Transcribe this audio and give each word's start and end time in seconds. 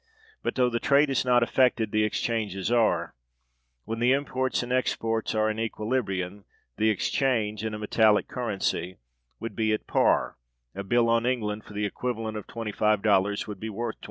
But, 0.41 0.55
though 0.55 0.71
the 0.71 0.79
trade 0.79 1.11
is 1.11 1.23
not 1.25 1.43
affected, 1.43 1.91
the 1.91 2.03
exchanges 2.03 2.71
are. 2.71 3.13
When 3.85 3.99
the 3.99 4.13
imports 4.13 4.63
and 4.63 4.73
exports 4.73 5.35
are 5.35 5.47
in 5.47 5.59
equilibrium, 5.59 6.45
the 6.77 6.89
exchange, 6.89 7.63
in 7.63 7.75
a 7.75 7.77
metallic 7.77 8.27
currency, 8.27 8.97
would 9.39 9.55
be 9.55 9.73
at 9.73 9.85
par; 9.85 10.37
a 10.73 10.83
bill 10.83 11.07
on 11.07 11.27
England 11.27 11.65
for 11.65 11.73
the 11.73 11.85
equivalent 11.85 12.35
of 12.35 12.47
$25 12.47 13.45
would 13.45 13.59
be 13.59 13.69
worth 13.69 13.97
$25. 13.97 13.99